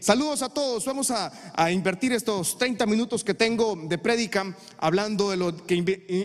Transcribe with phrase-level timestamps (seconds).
[0.00, 0.84] Saludos a todos.
[0.84, 1.32] Vamos a,
[1.70, 5.74] invertir estos 30 minutos que tengo de prédica hablando de lo que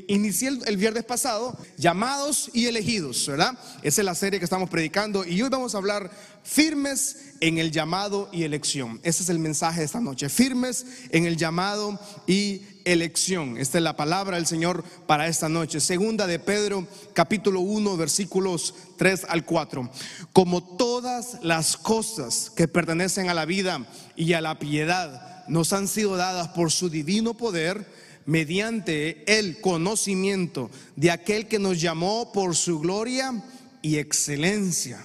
[0.08, 3.58] inicié el, viernes pasado, llamados y elegidos, ¿verdad?
[3.82, 6.12] Esa es la serie que estamos predicando y hoy vamos a hablar
[6.44, 9.00] firmes en el llamado y elección.
[9.04, 13.58] Ese es el mensaje de esta noche, firmes en el llamado y elección.
[13.58, 15.80] Esta es la palabra del Señor para esta noche.
[15.80, 19.90] Segunda de Pedro, capítulo 1, versículos 3 al 4.
[20.32, 23.86] Como todas las cosas que pertenecen a la vida
[24.16, 27.86] y a la piedad nos han sido dadas por su divino poder,
[28.28, 33.44] mediante el conocimiento de aquel que nos llamó por su gloria
[33.82, 35.04] y excelencia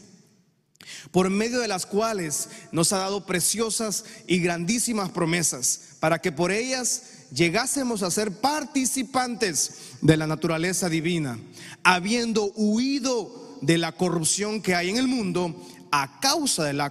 [1.10, 6.52] por medio de las cuales nos ha dado preciosas y grandísimas promesas, para que por
[6.52, 11.38] ellas llegásemos a ser participantes de la naturaleza divina,
[11.82, 15.54] habiendo huido de la corrupción que hay en el mundo
[15.90, 16.90] a causa de la,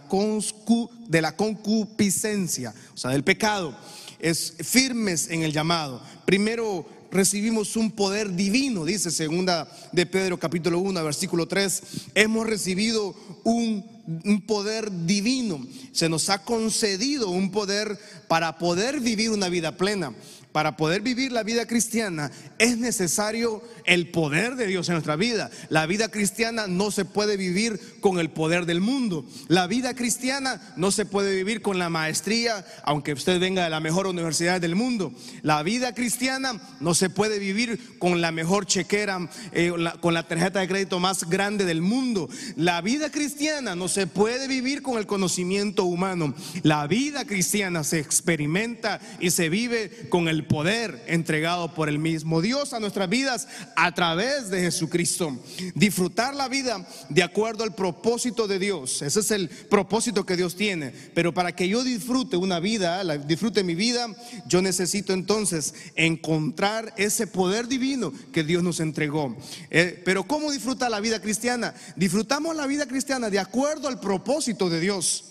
[1.35, 3.77] concupiscencia, o sea, del pecado.
[4.19, 6.01] Es firmes en el llamado.
[6.25, 6.85] Primero
[7.15, 11.81] recibimos un poder divino, dice segunda de Pedro capítulo 1, versículo 3.
[12.13, 19.31] Hemos recibido un un poder divino, se nos ha concedido un poder para poder vivir
[19.31, 20.13] una vida plena
[20.55, 25.51] para poder vivir la vida cristiana es necesario el poder de Dios en nuestra vida.
[25.67, 29.25] La vida cristiana no se puede vivir con el poder del mundo.
[29.49, 33.81] La vida cristiana no se puede vivir con la maestría, aunque usted venga de la
[33.81, 35.11] mejor universidad del mundo.
[35.41, 40.61] La vida cristiana no se puede vivir con la mejor chequera, eh, con la tarjeta
[40.61, 42.29] de crédito más grande del mundo.
[42.55, 46.33] La vida cristiana no se puede vivir con el conocimiento humano.
[46.63, 52.41] La vida cristiana se experimenta y se vive con el poder entregado por el mismo
[52.41, 55.37] Dios a nuestras vidas a través de Jesucristo.
[55.73, 59.01] Disfrutar la vida de acuerdo al propósito de Dios.
[59.01, 60.93] Ese es el propósito que Dios tiene.
[61.13, 64.07] Pero para que yo disfrute una vida, disfrute mi vida,
[64.47, 69.35] yo necesito entonces encontrar ese poder divino que Dios nos entregó.
[69.69, 71.73] Eh, pero ¿cómo disfruta la vida cristiana?
[71.95, 75.25] Disfrutamos la vida cristiana de acuerdo al propósito de Dios.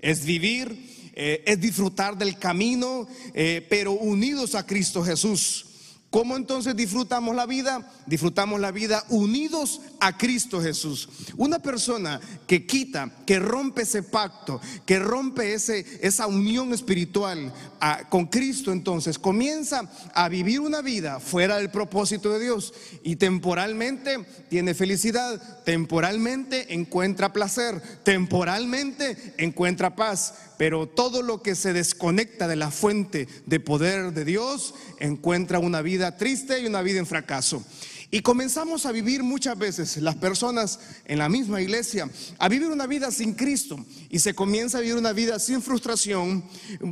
[0.00, 5.66] Es vivir eh, es disfrutar del camino, eh, pero unidos a Cristo Jesús.
[6.10, 7.92] ¿Cómo entonces disfrutamos la vida?
[8.06, 11.08] Disfrutamos la vida unidos a Cristo Jesús.
[11.36, 18.04] Una persona que quita, que rompe ese pacto, que rompe ese, esa unión espiritual ah,
[18.08, 22.72] con Cristo, entonces comienza a vivir una vida fuera del propósito de Dios
[23.02, 31.72] y temporalmente tiene felicidad, temporalmente encuentra placer, temporalmente encuentra paz, pero todo lo que se
[31.72, 36.98] desconecta de la fuente de poder de Dios encuentra una vida triste y una vida
[36.98, 37.64] en fracaso.
[38.10, 42.08] Y comenzamos a vivir muchas veces, las personas en la misma iglesia,
[42.38, 43.84] a vivir una vida sin Cristo.
[44.10, 46.44] Y se comienza a vivir una vida sin frustración,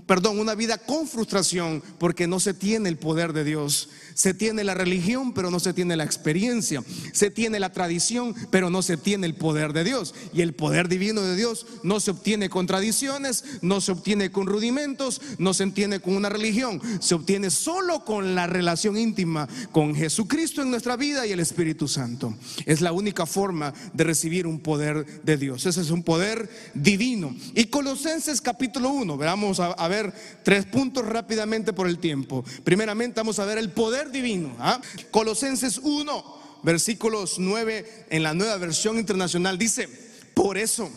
[0.07, 3.91] perdón, una vida con frustración, porque no se tiene el poder de Dios.
[4.15, 6.83] Se tiene la religión, pero no se tiene la experiencia.
[7.13, 10.15] Se tiene la tradición, pero no se tiene el poder de Dios.
[10.33, 14.47] Y el poder divino de Dios no se obtiene con tradiciones, no se obtiene con
[14.47, 16.81] rudimentos, no se obtiene con una religión.
[17.01, 21.87] Se obtiene solo con la relación íntima con Jesucristo en nuestra vida y el Espíritu
[21.87, 22.35] Santo.
[22.65, 25.67] Es la única forma de recibir un poder de Dios.
[25.67, 27.37] Ese es un poder divino.
[27.55, 32.43] Y Colosenses capítulo 1, vamos a, ver tres puntos rápidamente por el tiempo.
[32.65, 34.57] Primeramente vamos a ver el poder divino.
[34.59, 34.81] ¿ah?
[35.11, 39.89] Colosenses 1, versículos 9 en la nueva versión internacional dice,
[40.33, 40.91] por eso,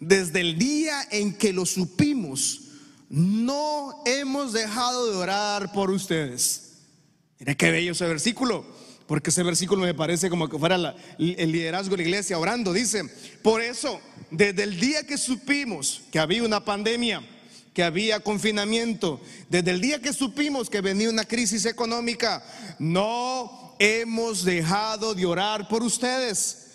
[0.00, 2.60] desde el día en que lo supimos,
[3.08, 6.72] no hemos dejado de orar por ustedes.
[7.38, 11.92] Mira qué bello ese versículo, porque ese versículo me parece como que fuera el liderazgo
[11.92, 12.72] de la iglesia orando.
[12.72, 13.04] Dice,
[13.42, 14.00] por eso,
[14.30, 17.22] desde el día que supimos que había una pandemia,
[17.72, 22.44] que había confinamiento, desde el día que supimos que venía una crisis económica,
[22.78, 26.65] no hemos dejado de orar por ustedes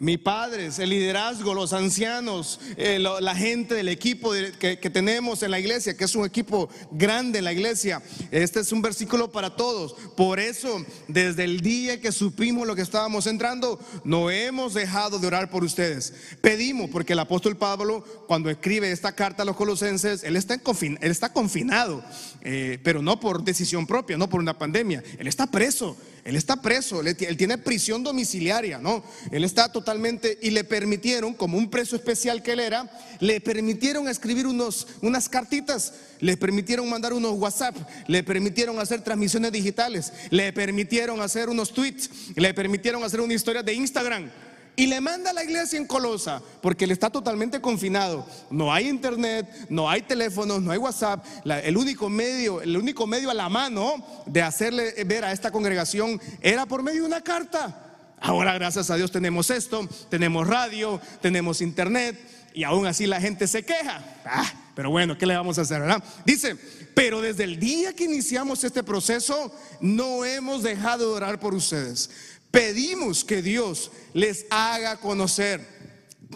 [0.00, 5.58] mi padres, el liderazgo, los ancianos, eh, la gente del equipo que, tenemos en la
[5.58, 8.00] iglesia, que es un equipo grande en la iglesia.
[8.30, 9.94] Este es un versículo para todos.
[10.16, 15.26] Por eso, desde el día que supimos lo que estábamos entrando, no hemos dejado de
[15.26, 16.14] orar por ustedes.
[16.40, 20.60] Pedimos, porque el apóstol Pablo, cuando escribe esta carta a los colosenses, él está,
[21.00, 22.04] está confinado,
[22.42, 25.02] eh, pero no por decisión propia, no por una pandemia.
[25.18, 25.96] Él está preso.
[26.28, 29.02] Él está preso, él, tiene prisión domiciliaria, ¿no?
[29.30, 32.86] Él está totalmente, y le permitieron, como un preso especial que él era,
[33.18, 37.74] le permitieron escribir unos, unas cartitas, le permitieron mandar unos WhatsApp,
[38.08, 43.62] le permitieron hacer transmisiones digitales, le permitieron hacer unos tweets, le permitieron hacer una historia
[43.62, 44.30] de Instagram.
[44.78, 48.24] Y le manda a la iglesia en Colosa, porque él está totalmente confinado.
[48.48, 51.26] No hay internet, no hay teléfonos, no hay WhatsApp.
[51.44, 53.94] el único medio, el único medio a la mano
[54.24, 57.86] de hacerle ver a esta congregación era por medio de una carta.
[58.20, 62.16] Ahora, gracias a Dios, tenemos esto, tenemos radio, tenemos internet,
[62.54, 64.00] y aún así la gente se queja.
[64.24, 65.82] Ah, pero bueno, ¿qué le vamos a hacer?
[66.24, 66.56] Dice,
[66.94, 72.10] pero desde el día que iniciamos este proceso, no hemos dejado de orar por ustedes.
[72.50, 75.66] Pedimos que Dios les haga conocer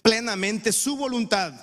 [0.02, 1.54] plenamente su voluntad,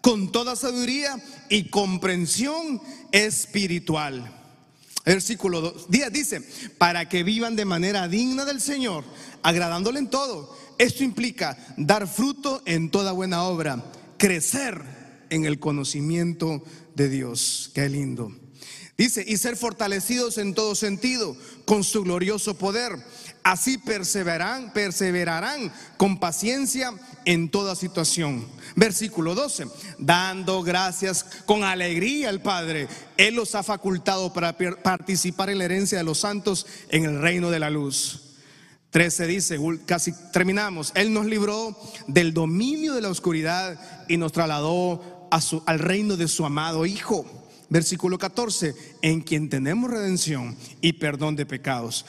[0.00, 1.16] con toda sabiduría
[1.48, 2.80] y comprensión
[3.12, 4.32] espiritual.
[5.04, 6.42] Versículo 2, dice,
[6.78, 9.04] para que vivan de manera digna del Señor,
[9.42, 10.56] agradándole en todo.
[10.78, 13.84] Esto implica dar fruto en toda buena obra,
[14.18, 14.82] crecer
[15.30, 16.62] en el conocimiento
[16.94, 17.70] de Dios.
[17.74, 18.32] Qué lindo.
[18.98, 22.92] Dice, y ser fortalecidos en todo sentido con su glorioso poder.
[23.42, 26.94] Así perseverarán, perseverarán con paciencia
[27.26, 28.46] en toda situación.
[28.74, 29.66] Versículo 12,
[29.98, 32.88] dando gracias con alegría al Padre.
[33.18, 37.50] Él los ha facultado para participar en la herencia de los santos en el reino
[37.50, 38.22] de la luz.
[38.90, 43.78] 13 dice, casi terminamos, Él nos libró del dominio de la oscuridad
[44.08, 45.28] y nos trasladó
[45.66, 47.45] al reino de su amado Hijo.
[47.68, 52.06] Versículo 14, en quien tenemos redención y perdón de pecados.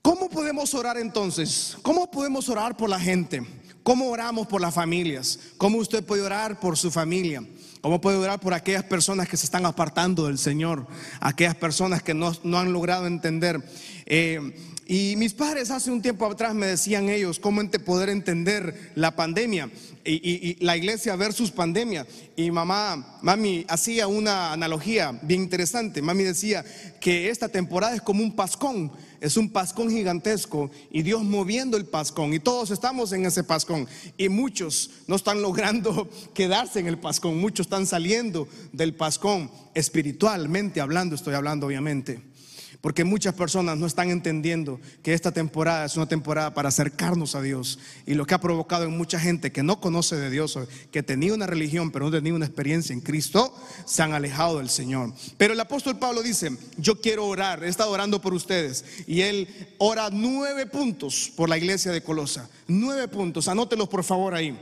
[0.00, 1.76] ¿Cómo podemos orar entonces?
[1.82, 3.42] ¿Cómo podemos orar por la gente?
[3.82, 5.38] ¿Cómo oramos por las familias?
[5.58, 7.44] ¿Cómo usted puede orar por su familia?
[7.80, 10.86] ¿Cómo puede orar por aquellas personas que se están apartando del Señor?
[11.20, 13.62] Aquellas personas que no, no han logrado entender.
[14.06, 14.54] Eh,
[14.88, 19.68] y mis padres hace un tiempo atrás me decían ellos cómo poder entender la pandemia
[20.04, 22.06] y, la iglesia versus pandemia.
[22.36, 26.02] Y mamá, mami hacía una analogía bien interesante.
[26.02, 26.64] Mami decía
[27.00, 31.86] que esta temporada es como un pascón, es un pascón gigantesco y Dios moviendo el
[31.86, 36.98] pascón y todos estamos en ese pascón y muchos no están logrando quedarse en el
[36.98, 42.20] pascón, muchos están saliendo del pascón espiritualmente hablando, estoy hablando obviamente.
[42.86, 47.42] Porque muchas personas no están entendiendo que esta temporada es una temporada para acercarnos a
[47.42, 47.80] Dios.
[48.06, 50.56] Y lo que ha provocado en mucha gente que no conoce de Dios,
[50.92, 53.52] que tenía una religión pero no tenía una experiencia en Cristo,
[53.86, 55.12] se han alejado del Señor.
[55.36, 58.84] Pero el apóstol Pablo dice, yo quiero orar, he estado orando por ustedes.
[59.08, 59.48] Y él
[59.78, 62.48] ora nueve puntos por la iglesia de Colosa.
[62.68, 64.56] Nueve puntos, anótelos por favor ahí.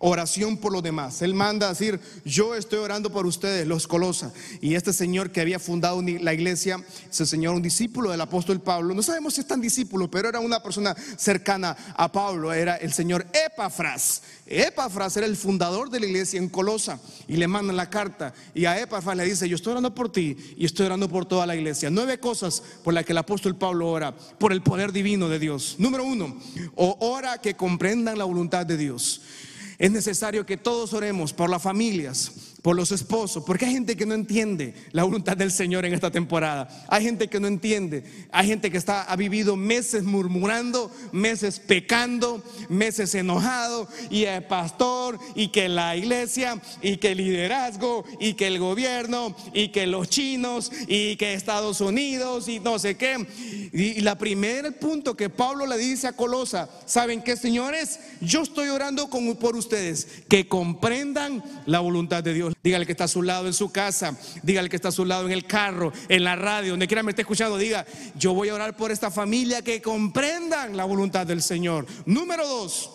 [0.00, 1.22] Oración por los demás.
[1.22, 4.34] Él manda a decir, yo estoy orando por ustedes, los Colosa.
[4.60, 8.94] Y este señor que había fundado la iglesia, ese señor un discípulo del apóstol Pablo,
[8.94, 12.92] no sabemos si es tan discípulo, pero era una persona cercana a Pablo, era el
[12.92, 14.22] señor Epafras.
[14.44, 18.64] Epafras era el fundador de la iglesia en Colosa y le mandan la carta y
[18.64, 21.54] a Epafras le dice, yo estoy orando por ti y estoy orando por toda la
[21.54, 21.90] iglesia.
[21.90, 25.76] Nueve cosas por las que el apóstol Pablo ora, por el poder divino de Dios.
[25.78, 26.36] Número uno,
[26.74, 29.22] ora que comprendan la voluntad de Dios.
[29.78, 34.06] Es necesario que todos oremos por las familias, por los esposos, porque hay gente que
[34.06, 36.68] no entiende la voluntad del Señor en esta temporada.
[36.88, 42.42] Hay gente que no entiende, hay gente que está, ha vivido meses murmurando, meses pecando,
[42.68, 48.46] meses enojado, y el pastor, y que la iglesia, y que el liderazgo, y que
[48.46, 53.26] el gobierno, y que los chinos, y que Estados Unidos, y no sé qué.
[53.72, 58.00] Y, la primer punto que Pablo le dice a Colosa, ¿saben qué, señores?
[58.20, 59.08] Yo estoy orando
[59.38, 62.54] por ustedes, que comprendan la voluntad de Dios.
[62.62, 64.16] Dígale que está a su lado en su casa.
[64.42, 67.10] Dígale que está a su lado en el carro, en la radio, donde quiera me
[67.10, 67.56] esté escuchando.
[67.56, 67.86] Diga,
[68.16, 71.86] yo voy a orar por esta familia que comprendan la voluntad del Señor.
[72.04, 72.90] Número dos,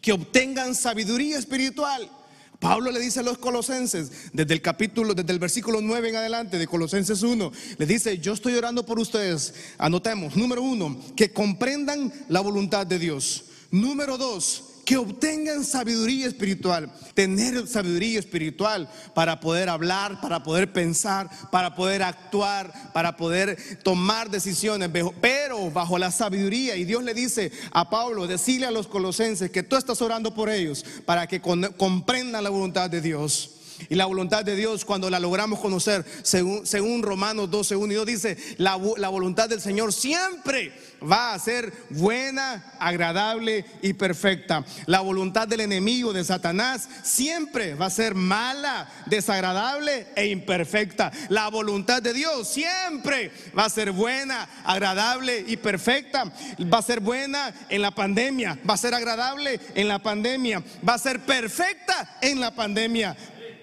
[0.00, 2.10] que obtengan sabiduría espiritual.
[2.58, 6.58] Pablo le dice a los colosenses, desde el capítulo, desde el versículo 9 en adelante
[6.58, 9.54] de Colosenses 1, le dice, yo estoy orando por ustedes.
[9.78, 13.44] Anotemos, número uno, que comprendan la voluntad de Dios.
[13.70, 21.30] Número dos, que obtengan sabiduría espiritual, tener sabiduría espiritual para poder hablar, para poder pensar,
[21.52, 26.74] para poder actuar, para poder tomar decisiones, pero bajo la sabiduría.
[26.74, 30.50] Y Dios le dice a Pablo, decirle a los colosenses que tú estás orando por
[30.50, 33.59] ellos para que comprendan la voluntad de Dios.
[33.88, 38.06] Y la voluntad de Dios, cuando la logramos conocer, según, Romanos 12, 1 y 2,
[38.06, 40.72] dice, la voluntad del Señor siempre
[41.02, 44.64] va a ser buena, agradable y perfecta.
[44.86, 51.10] La voluntad del enemigo de Satanás siempre va a ser mala, desagradable e imperfecta.
[51.28, 56.32] La voluntad de Dios siempre va a ser buena, agradable y perfecta.
[56.72, 60.94] Va a ser buena en la pandemia, va a ser agradable en la pandemia, va
[60.94, 63.16] a ser perfecta en la pandemia.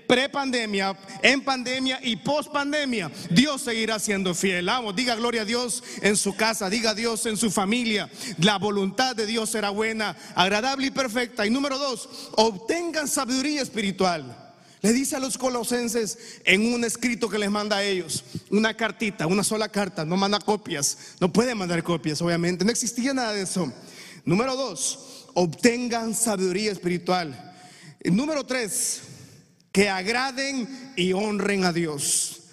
[0.07, 4.65] Prepandemia, en pandemia y post pandemia, Dios seguirá siendo fiel.
[4.65, 8.09] Vamos, diga gloria a Dios en su casa, diga Dios en su familia.
[8.39, 11.45] La voluntad de Dios será buena, agradable y perfecta.
[11.45, 14.45] Y número dos, obtengan sabiduría espiritual.
[14.81, 19.25] Le dice a los colosenses en un escrito que les manda a ellos, una cartita,
[19.25, 23.41] una sola carta, no manda copias, no puede mandar copias, obviamente, no existía nada de
[23.41, 23.73] eso.
[24.23, 27.55] Número dos, obtengan sabiduría espiritual.
[28.05, 29.01] Número tres,
[29.71, 32.43] que agraden y honren a Dios.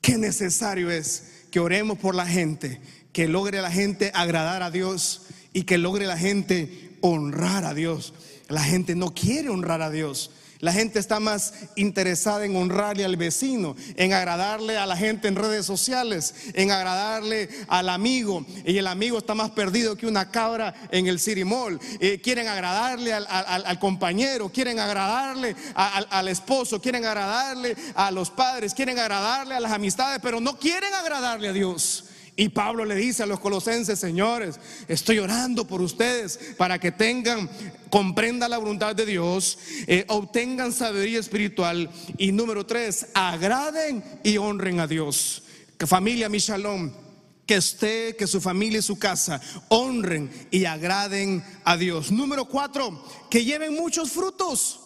[0.00, 2.80] Qué necesario es que oremos por la gente,
[3.12, 8.12] que logre la gente agradar a Dios y que logre la gente honrar a Dios.
[8.48, 10.30] La gente no quiere honrar a Dios.
[10.64, 15.36] La gente está más interesada en honrarle al vecino, en agradarle a la gente en
[15.36, 18.46] redes sociales, en agradarle al amigo.
[18.64, 21.78] Y el amigo está más perdido que una cabra en el City Mall.
[22.00, 28.98] Eh, quieren agradarle al, compañero, quieren agradarle al esposo, quieren agradarle a los padres, quieren
[28.98, 32.04] agradarle a las amistades, pero no quieren agradarle a Dios.
[32.36, 37.48] Y Pablo le dice a los colosenses, señores, estoy orando por ustedes para que tengan,
[37.90, 41.88] comprendan la voluntad de Dios, eh, obtengan sabiduría espiritual
[42.18, 45.44] y número tres, agraden y honren a Dios.
[45.86, 46.90] Familia, mi shalom,
[47.46, 52.10] que usted, que su familia y su casa honren y agraden a Dios.
[52.10, 54.80] Número cuatro, que lleven muchos frutos.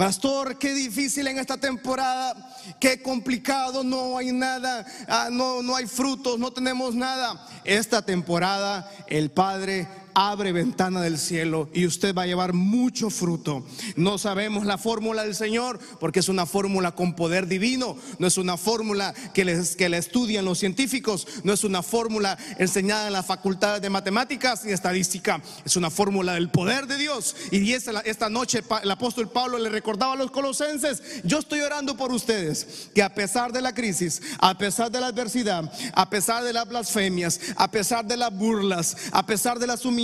[0.00, 2.34] Pastor, qué difícil en esta temporada,
[2.80, 7.46] qué complicado, no hay nada, ah, no, no hay frutos, no tenemos nada.
[7.64, 13.64] Esta temporada el Padre abre ventana del cielo y usted va a llevar mucho fruto.
[13.96, 18.38] No sabemos la fórmula del Señor porque es una fórmula con poder divino, no es
[18.38, 23.12] una fórmula que, les, que la estudian los científicos, no es una fórmula enseñada en
[23.12, 27.36] las facultades de matemáticas y estadística, es una fórmula del poder de Dios.
[27.50, 31.96] Y esta, esta noche el apóstol Pablo le recordaba a los colosenses, yo estoy orando
[31.96, 36.44] por ustedes, que a pesar de la crisis, a pesar de la adversidad, a pesar
[36.44, 39.99] de las blasfemias, a pesar de las burlas, a pesar de las humillaciones,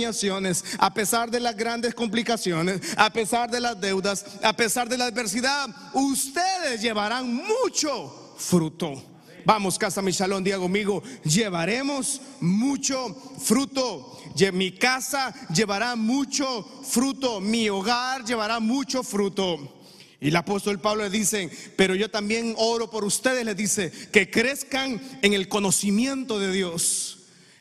[0.79, 5.05] a pesar de las grandes complicaciones, a pesar de las deudas, a pesar de la
[5.05, 9.03] adversidad, ustedes llevarán mucho fruto.
[9.45, 14.19] Vamos, casa mi salón, diga conmigo, llevaremos mucho fruto.
[14.51, 19.73] Mi casa llevará mucho fruto, mi hogar llevará mucho fruto.
[20.19, 24.29] Y el apóstol Pablo le dice, pero yo también oro por ustedes, le dice, que
[24.29, 27.16] crezcan en el conocimiento de Dios.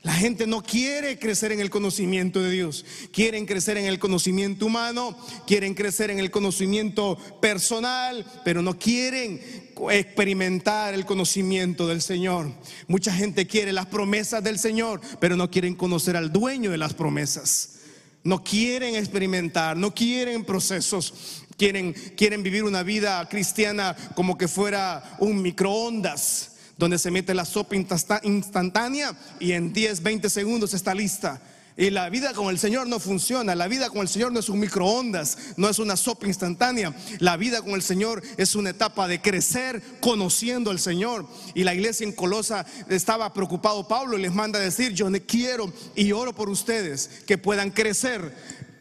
[0.07, 2.85] La gente no quiere crecer en el conocimiento de Dios.
[3.11, 9.41] Quieren crecer en el conocimiento humano, quieren crecer en el conocimiento personal, pero no quieren
[9.91, 12.53] experimentar el conocimiento del Señor.
[12.87, 16.95] Mucha gente quiere las promesas del Señor, pero no quieren conocer al dueño de las
[16.95, 17.81] promesas.
[18.23, 21.43] No quieren experimentar, no quieren procesos.
[21.57, 27.45] Quieren, quieren vivir una vida cristiana como que fuera un microondas donde se mete la
[27.45, 31.41] sopa instantánea y en 10, 20 segundos está lista.
[31.79, 33.55] Y la vida con el Señor no funciona.
[33.55, 36.95] La vida con el Señor no es un microondas, no es una sopa instantánea.
[37.19, 41.27] La vida con el Señor es una etapa de crecer conociendo al Señor.
[41.55, 45.71] Y la iglesia en Colosa estaba preocupado Pablo y les manda a decir, yo quiero
[45.95, 48.35] y oro por ustedes que puedan crecer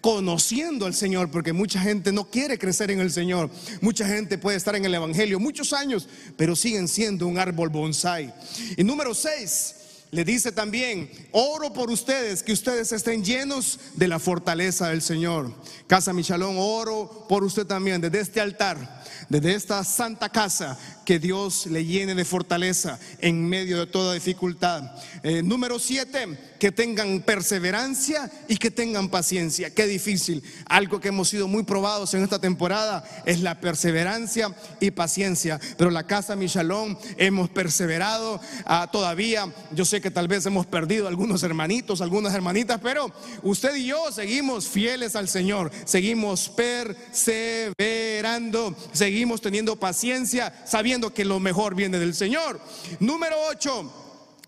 [0.06, 3.50] conociendo al Señor, porque mucha gente no quiere crecer en el Señor.
[3.82, 6.08] Mucha gente puede estar en el Evangelio muchos años,
[6.38, 8.32] pero siguen siendo un árbol bonsai.
[8.78, 9.74] Y número seis,
[10.12, 15.52] le dice también, oro por ustedes, que ustedes estén llenos de la fortaleza del Señor.
[15.88, 21.67] Casa Michalón, oro por usted también desde este altar, desde esta santa casa, que Dios
[21.67, 24.91] le llene de fortaleza en medio de toda dificultad.
[25.24, 29.70] Eh, número siete, que tengan perseverancia y que tengan paciencia.
[29.70, 30.44] Qué difícil.
[30.65, 35.60] Algo que hemos sido muy probados en esta temporada es la perseverancia y paciencia.
[35.77, 39.53] Pero la casa Michalón hemos perseverado ah, todavía.
[39.72, 43.13] Yo sé que tal vez hemos perdido algunos hermanitos, algunas hermanitas, pero
[43.44, 45.72] usted y yo seguimos fieles al Señor.
[45.86, 52.60] Seguimos perseverando, seguimos teniendo paciencia, sabiendo que lo mejor viene del Señor.
[53.00, 53.94] Número 8,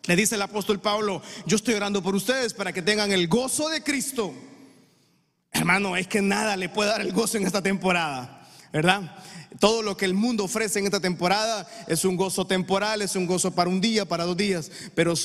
[0.05, 3.69] le dice el apóstol Pablo, yo estoy orando por ustedes para que tengan el gozo
[3.69, 4.33] de Cristo.
[5.51, 9.15] Hermano, es que nada le puede dar el gozo en esta temporada, ¿verdad?
[9.59, 13.25] Todo lo que el mundo ofrece en esta temporada es un gozo temporal, es un
[13.25, 14.69] gozo para un día, para dos días.
[14.93, 15.15] Pero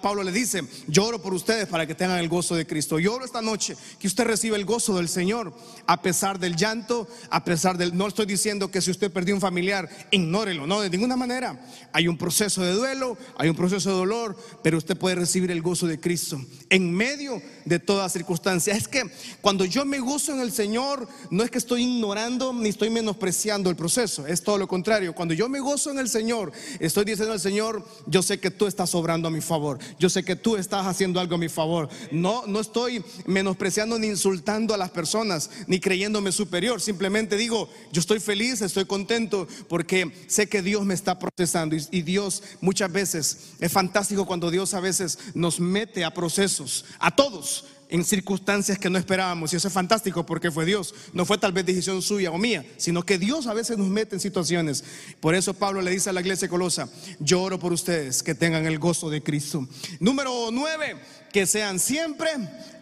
[0.00, 2.98] Pablo, le dice, lloro por ustedes para que tengan el gozo de Cristo.
[2.98, 5.54] Lloro esta noche que usted reciba el gozo del Señor,
[5.86, 7.96] a pesar del llanto, a pesar del...
[7.96, 11.60] No estoy diciendo que si usted perdió un familiar, ignórelo, no, de ninguna manera.
[11.92, 15.62] Hay un proceso de duelo, hay un proceso de dolor, pero usted puede recibir el
[15.62, 16.40] gozo de Cristo
[16.70, 18.74] en medio de toda circunstancia.
[18.74, 19.04] Es que
[19.40, 23.65] cuando yo me gozo en el Señor, no es que estoy ignorando ni estoy menospreciando
[23.70, 25.14] el proceso, es todo lo contrario.
[25.14, 28.66] Cuando yo me gozo en el Señor, estoy diciendo al Señor, yo sé que tú
[28.66, 31.88] estás obrando a mi favor, yo sé que tú estás haciendo algo a mi favor.
[32.10, 38.00] No, no estoy menospreciando ni insultando a las personas, ni creyéndome superior, simplemente digo, yo
[38.00, 41.76] estoy feliz, estoy contento, porque sé que Dios me está procesando.
[41.90, 47.14] Y Dios muchas veces, es fantástico cuando Dios a veces nos mete a procesos, a
[47.14, 49.52] todos en circunstancias que no esperábamos.
[49.52, 50.94] Y eso es fantástico porque fue Dios.
[51.12, 54.16] No fue tal vez decisión suya o mía, sino que Dios a veces nos mete
[54.16, 54.84] en situaciones.
[55.20, 56.88] Por eso Pablo le dice a la iglesia Colosa,
[57.20, 59.66] yo oro por ustedes que tengan el gozo de Cristo.
[60.00, 60.96] Número nueve,
[61.32, 62.30] que sean siempre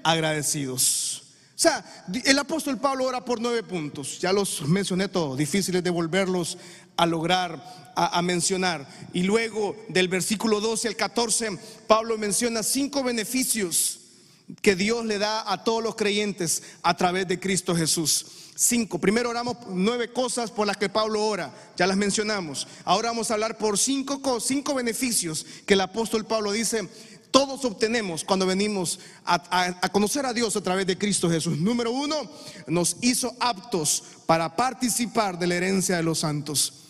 [0.02, 1.23] agradecidos.
[1.56, 1.84] O sea,
[2.25, 4.18] el apóstol Pablo ora por nueve puntos.
[4.20, 6.58] Ya los mencioné todos, difíciles de volverlos
[6.96, 8.88] a lograr a, a, mencionar.
[9.12, 14.00] Y luego del versículo 12 al 14, Pablo menciona cinco beneficios
[14.60, 18.26] que Dios le da a todos los creyentes a través de Cristo Jesús.
[18.56, 19.00] Cinco.
[19.00, 22.68] Primero oramos nueve cosas por las que Pablo ora, ya las mencionamos.
[22.84, 26.88] Ahora vamos a hablar por cinco, cinco beneficios que el apóstol Pablo dice
[27.32, 31.58] todos obtenemos cuando venimos a, a, a, conocer a Dios a través de Cristo Jesús.
[31.58, 32.30] Número uno,
[32.68, 36.84] nos hizo aptos para participar de la herencia de los santos.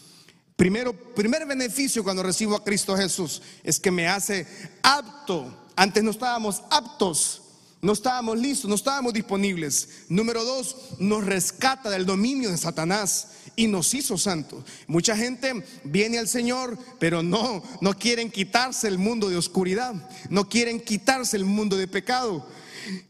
[0.55, 4.47] Primero, primer beneficio cuando recibo a Cristo Jesús es que me hace
[4.83, 5.71] apto.
[5.77, 7.44] Antes no estábamos aptos
[7.85, 10.07] no estábamos listos, no estábamos disponibles.
[10.09, 14.65] Número dos, nos rescata del dominio de Satanás y nos hizo santos.
[14.87, 19.95] Mucha gente viene al Señor, pero no, no quieren quitarse el mundo de oscuridad,
[20.31, 22.47] no quieren quitarse el mundo de pecado.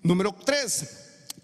[0.03, 0.89] Número tres,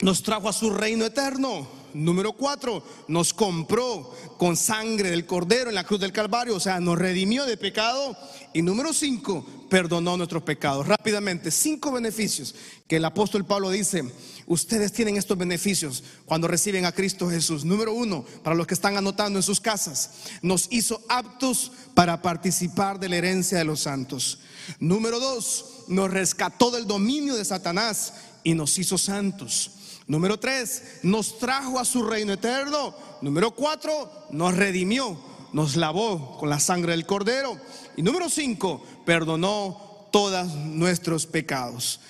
[0.01, 1.79] nos trajo a su reino eterno.
[1.95, 6.81] Número cuatro, nos compró con sangre del cordero en la cruz del Calvario, o sea,
[6.81, 8.17] nos redimió de pecado.
[8.53, 10.87] Y número cinco, perdonó nuestros pecados.
[10.87, 12.55] Rápidamente, cinco beneficios
[12.87, 14.05] que el apóstol Pablo dice,
[14.47, 17.65] ustedes tienen estos beneficios cuando reciben a Cristo Jesús.
[17.65, 20.11] Número uno, para los que están anotando en sus casas,
[20.43, 24.41] nos hizo aptos para participar de la herencia de los santos.
[24.79, 28.13] Número dos, nos rescató del dominio de Satanás
[28.45, 29.71] y nos hizo santos.
[30.07, 32.95] Número tres, nos trajo a su reino eterno.
[33.23, 35.17] Número cuatro, nos redimió,
[35.53, 37.59] nos lavó con la sangre del cordero.
[37.97, 42.01] Y número cinco, perdonó todos nuestros pecados.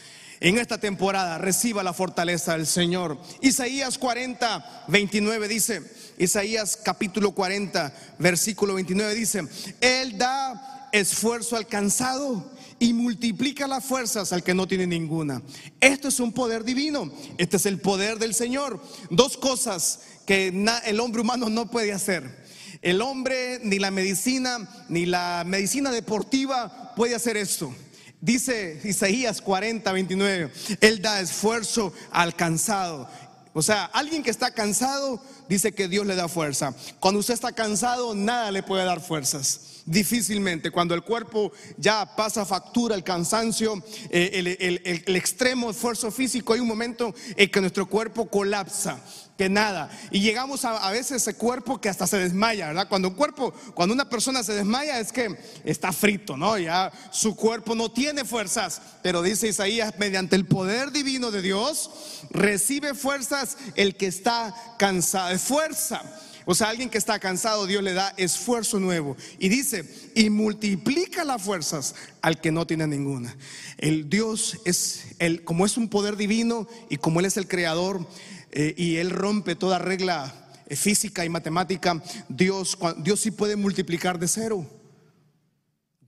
[0.40, 3.18] En esta temporada reciba la fortaleza del Señor.
[3.42, 5.82] Isaías 40, 29 dice,
[6.16, 9.46] Isaías capítulo 40, versículo 29 dice,
[9.82, 15.42] Él da esfuerzo alcanzado y multiplica las fuerzas al que no tiene ninguna.
[15.78, 18.82] Esto es un poder divino, este es el poder del Señor.
[19.10, 20.48] Dos cosas que
[20.86, 22.39] el hombre humano no puede hacer.
[22.82, 27.74] El hombre, ni la medicina, ni la medicina deportiva puede hacer esto.
[28.20, 33.08] Dice Isaías 40, 29, Él da esfuerzo al cansado.
[33.52, 36.74] O sea, alguien que está cansado dice que Dios le da fuerza.
[37.00, 40.70] Cuando usted está cansado, nada le puede dar fuerzas difícilmente.
[40.70, 46.68] Cuando el cuerpo ya pasa factura, el cansancio, eh, el, extremo esfuerzo físico, hay un
[46.68, 49.00] momento en que nuestro cuerpo colapsa.
[49.36, 49.90] Que nada.
[50.10, 52.88] Y llegamos a, a veces ese cuerpo que hasta se desmaya, ¿verdad?
[52.90, 56.58] Cuando un cuerpo, cuando una persona se desmaya es que está frito, ¿no?
[56.58, 58.82] Ya su cuerpo no tiene fuerzas.
[59.02, 61.90] Pero dice Isaías, mediante el poder divino de Dios,
[62.28, 65.36] recibe fuerzas el que está cansado.
[65.38, 66.02] fuerza.
[66.50, 69.16] O sea, alguien que está cansado, Dios le da esfuerzo nuevo.
[69.38, 69.84] Y dice,
[70.16, 73.36] y multiplica las fuerzas al que no tiene ninguna.
[73.78, 78.04] El Dios es, el, como es un poder divino y como Él es el creador
[78.50, 84.18] eh, y Él rompe toda regla eh, física y matemática, Dios, Dios sí puede multiplicar
[84.18, 84.66] de cero.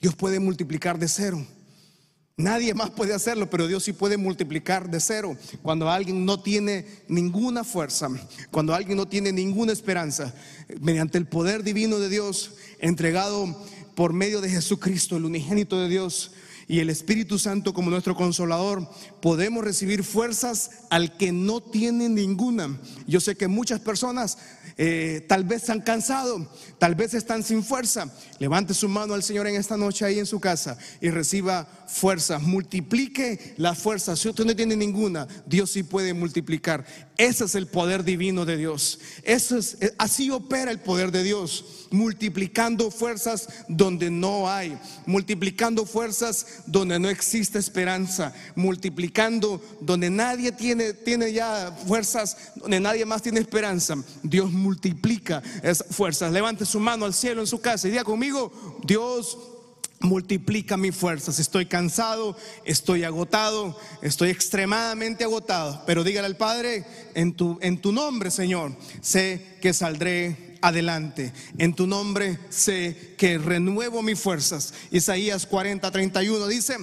[0.00, 1.46] Dios puede multiplicar de cero.
[2.36, 5.36] Nadie más puede hacerlo, pero Dios sí puede multiplicar de cero.
[5.60, 8.08] Cuando alguien no tiene ninguna fuerza,
[8.50, 10.34] cuando alguien no tiene ninguna esperanza,
[10.80, 13.54] mediante el poder divino de Dios, entregado
[13.94, 16.32] por medio de Jesucristo, el unigénito de Dios,
[16.68, 18.88] y el Espíritu Santo como nuestro consolador,
[19.20, 22.78] podemos recibir fuerzas al que no tiene ninguna.
[23.06, 24.38] Yo sé que muchas personas
[24.76, 28.10] eh, tal vez se han cansado, tal vez están sin fuerza.
[28.38, 32.42] Levante su mano al Señor en esta noche ahí en su casa y reciba fuerzas.
[32.42, 34.18] Multiplique las fuerzas.
[34.18, 36.84] Si usted no tiene ninguna, Dios sí puede multiplicar.
[37.22, 38.98] Ese es el poder divino de Dios.
[39.22, 45.86] Eso es, eh, así opera el poder de Dios, multiplicando fuerzas donde no hay, multiplicando
[45.86, 53.22] fuerzas donde no existe esperanza, multiplicando donde nadie tiene, tiene ya fuerzas, donde nadie más
[53.22, 53.94] tiene esperanza.
[54.24, 56.32] Dios multiplica esas fuerzas.
[56.32, 59.38] Levante su mano al cielo en su casa y diga conmigo, Dios
[60.02, 61.38] multiplica mis fuerzas.
[61.38, 65.82] Estoy cansado, estoy agotado, estoy extremadamente agotado.
[65.86, 66.84] Pero dígale al Padre,
[67.14, 71.32] en tu, en tu nombre, Señor, sé que saldré adelante.
[71.58, 74.74] En tu nombre sé que renuevo mis fuerzas.
[74.90, 76.76] Isaías 40, 31 dice,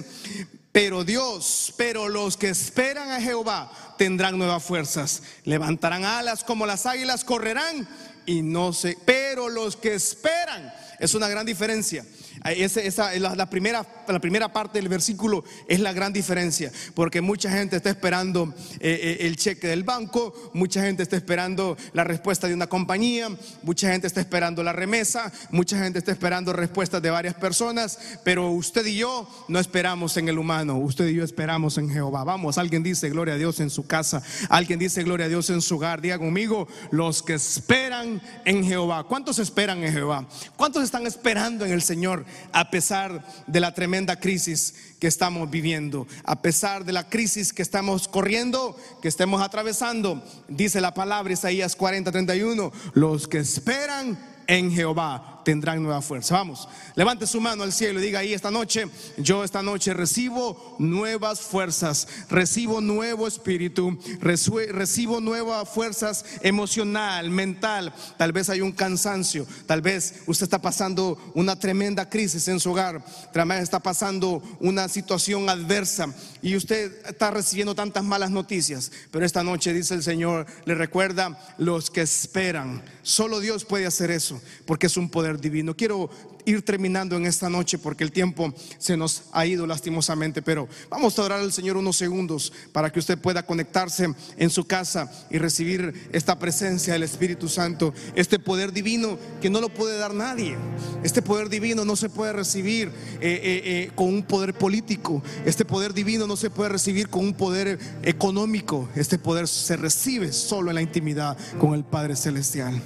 [0.72, 6.86] pero Dios, pero los que esperan a Jehová tendrán nuevas fuerzas, levantarán alas como las
[6.86, 7.88] águilas, correrán
[8.24, 12.04] y no se, pero los que esperan, es una gran diferencia.
[12.44, 17.76] Esa, la, primera, la primera parte del versículo es la gran diferencia, porque mucha gente
[17.76, 22.54] está esperando eh, eh, el cheque del banco, mucha gente está esperando la respuesta de
[22.54, 23.28] una compañía,
[23.62, 28.50] mucha gente está esperando la remesa, mucha gente está esperando respuestas de varias personas, pero
[28.50, 32.24] usted y yo no esperamos en el humano, usted y yo esperamos en Jehová.
[32.24, 35.60] Vamos, alguien dice gloria a Dios en su casa, alguien dice gloria a Dios en
[35.60, 39.04] su hogar, diga conmigo, los que esperan en Jehová.
[39.04, 40.26] ¿Cuántos esperan en Jehová?
[40.56, 42.24] ¿Cuántos están esperando en el Señor?
[42.52, 47.62] A pesar de la tremenda crisis que estamos viviendo, a pesar de la crisis que
[47.62, 50.22] estamos corriendo, que estemos atravesando.
[50.48, 56.34] Dice la palabra Isaías 40, 31, los que esperan en Jehová tendrán nueva fuerza.
[56.34, 60.76] Vamos, levante su mano al cielo y diga ahí esta noche, yo esta noche recibo
[60.78, 67.92] nuevas fuerzas, recibo nuevo espíritu, recibo nuevas fuerzas emocional, mental.
[68.16, 72.70] Tal vez hay un cansancio, tal vez usted está pasando una tremenda crisis en su
[72.70, 78.90] hogar, tal vez está pasando una situación adversa y usted está recibiendo tantas malas noticias,
[79.10, 82.82] pero esta noche dice el Señor, le recuerda los que esperan.
[83.02, 85.76] Solo Dios puede hacer eso, porque es un poder divino.
[85.76, 86.08] Quiero
[86.44, 91.18] ir terminando en esta noche porque el tiempo se nos ha ido lastimosamente, pero vamos
[91.18, 95.38] a orar al Señor unos segundos para que usted pueda conectarse en su casa y
[95.38, 100.56] recibir esta presencia del Espíritu Santo, este poder divino que no lo puede dar nadie.
[101.02, 105.64] Este poder divino no se puede recibir eh, eh, eh, con un poder político, este
[105.64, 110.70] poder divino no se puede recibir con un poder económico, este poder se recibe solo
[110.70, 112.80] en la intimidad con el Padre Celestial.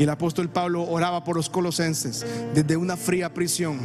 [0.00, 3.78] Y el apóstol Pablo oraba por los colosenses desde una fría prisión,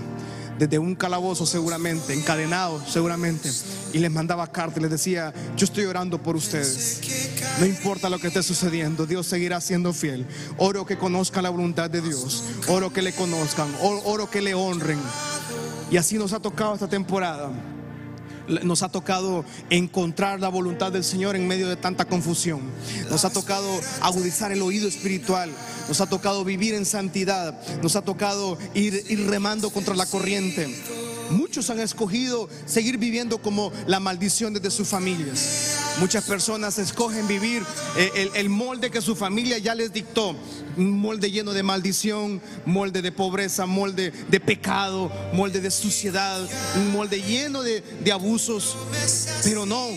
[0.58, 3.52] desde un calabozo seguramente, encadenado seguramente.
[3.92, 7.02] Y les mandaba cartas les decía, yo estoy orando por ustedes.
[7.60, 10.26] No importa lo que esté sucediendo, Dios seguirá siendo fiel.
[10.58, 12.46] Oro que conozcan la voluntad de Dios.
[12.70, 13.68] Oro que le conozcan.
[13.82, 15.00] Oro que le honren.
[15.92, 17.50] Y así nos ha tocado esta temporada
[18.48, 22.62] nos ha tocado encontrar la voluntad del Señor en medio de tanta confusión.
[23.10, 23.68] Nos ha tocado
[24.02, 25.52] agudizar el oído espiritual.
[25.88, 27.60] Nos ha tocado vivir en santidad.
[27.82, 30.74] Nos ha tocado ir, remando contra la corriente.
[31.30, 35.85] Muchos han escogido seguir viviendo como la maldición de sus familias.
[36.00, 37.64] Muchas personas escogen vivir
[37.98, 40.36] eh, el, molde que su familia ya les dictó.
[40.76, 46.42] Un molde lleno de maldición, molde de pobreza, molde de pecado, molde de suciedad,
[46.76, 48.76] un molde lleno de, abusos.
[49.44, 49.88] Pero no,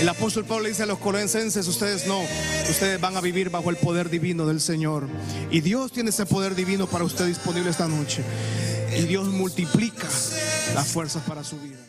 [0.00, 2.20] el apóstol Pablo dice a los colosenses, ustedes no,
[2.68, 5.06] ustedes van a vivir bajo el poder divino del Señor.
[5.52, 8.22] Y Dios tiene ese poder divino para usted disponible esta noche.
[8.98, 10.08] Y Dios multiplica
[10.74, 11.85] las fuerzas para su vida.